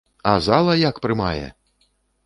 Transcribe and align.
А 0.29 0.31
зала 0.45 0.75
як 0.87 1.01
прымае! 1.05 1.47